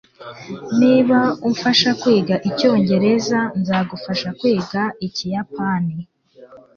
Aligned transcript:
niba 0.79 1.19
umfasha 1.47 1.89
kwiga 2.01 2.35
icyongereza, 2.49 3.39
nzagufasha 3.59 4.29
kwiga 4.39 4.81
ikiyapani 5.07 5.95